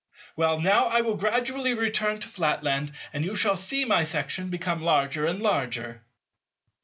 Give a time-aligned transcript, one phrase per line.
[0.35, 4.81] Well, now I will gradually return to Flatland and you shall see my section become
[4.81, 6.01] larger and larger."